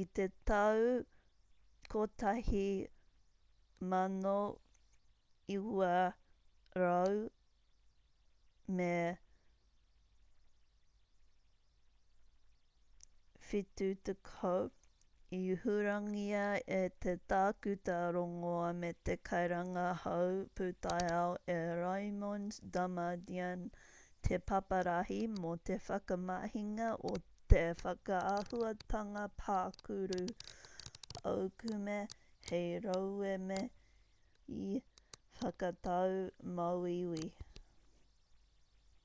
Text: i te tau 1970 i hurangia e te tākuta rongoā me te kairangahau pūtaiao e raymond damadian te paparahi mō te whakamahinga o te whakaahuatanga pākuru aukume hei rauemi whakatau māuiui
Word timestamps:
i 0.00 0.02
te 0.18 0.26
tau 0.50 0.78
1970 1.94 2.62
i 15.38 15.40
hurangia 15.64 16.42
e 16.76 16.80
te 17.04 17.12
tākuta 17.32 17.96
rongoā 18.16 18.68
me 18.82 18.90
te 19.08 19.14
kairangahau 19.30 20.30
pūtaiao 20.58 21.30
e 21.54 21.58
raymond 21.80 22.58
damadian 22.76 23.64
te 24.28 24.38
paparahi 24.50 25.20
mō 25.36 25.52
te 25.70 25.78
whakamahinga 25.88 26.90
o 27.10 27.14
te 27.52 27.64
whakaahuatanga 27.82 29.24
pākuru 29.42 30.22
aukume 31.32 31.98
hei 32.50 32.78
rauemi 32.88 33.62
whakatau 35.42 36.14
māuiui 36.60 37.26